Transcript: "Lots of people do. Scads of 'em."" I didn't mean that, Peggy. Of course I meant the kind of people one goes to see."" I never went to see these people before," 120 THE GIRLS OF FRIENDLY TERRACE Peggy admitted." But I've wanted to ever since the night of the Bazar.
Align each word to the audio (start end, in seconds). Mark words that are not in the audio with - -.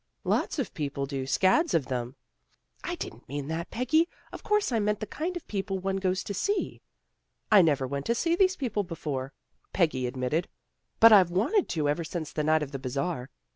"Lots 0.23 0.57
of 0.57 0.73
people 0.73 1.05
do. 1.05 1.27
Scads 1.27 1.75
of 1.75 1.91
'em."" 1.91 2.15
I 2.83 2.95
didn't 2.95 3.29
mean 3.29 3.49
that, 3.49 3.69
Peggy. 3.69 4.09
Of 4.31 4.41
course 4.41 4.71
I 4.71 4.79
meant 4.79 4.99
the 4.99 5.05
kind 5.05 5.37
of 5.37 5.45
people 5.47 5.77
one 5.77 5.97
goes 5.97 6.23
to 6.23 6.33
see."" 6.33 6.81
I 7.51 7.61
never 7.61 7.85
went 7.85 8.07
to 8.07 8.15
see 8.15 8.35
these 8.35 8.55
people 8.55 8.81
before," 8.81 9.31
120 9.77 9.85
THE 9.85 10.03
GIRLS 10.05 10.07
OF 10.15 10.19
FRIENDLY 10.19 10.29
TERRACE 10.29 10.47
Peggy 10.47 10.47
admitted." 10.47 10.47
But 10.99 11.11
I've 11.13 11.29
wanted 11.29 11.69
to 11.69 11.87
ever 11.87 12.03
since 12.03 12.33
the 12.33 12.43
night 12.43 12.63
of 12.63 12.71
the 12.71 12.79
Bazar. 12.79 13.29